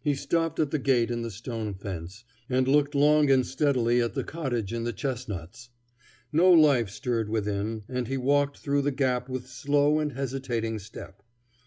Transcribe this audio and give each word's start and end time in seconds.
He 0.00 0.14
stopped 0.14 0.58
at 0.60 0.70
the 0.70 0.78
gate 0.78 1.10
in 1.10 1.20
the 1.20 1.30
stone 1.30 1.74
fence, 1.74 2.24
and 2.48 2.66
looked 2.66 2.94
long 2.94 3.30
and 3.30 3.46
steadily 3.46 4.00
at 4.00 4.14
the 4.14 4.24
cottage 4.24 4.72
in 4.72 4.84
the 4.84 4.94
chestnuts. 4.94 5.68
No 6.32 6.50
life 6.50 6.88
stirred 6.88 7.28
within, 7.28 7.82
and 7.86 8.08
he 8.08 8.16
walked 8.16 8.56
through 8.56 8.80
the 8.80 8.90
gap 8.92 9.28
with 9.28 9.46
slow 9.46 9.98
and 9.98 10.12
hesitating 10.12 10.78
step. 10.78 11.22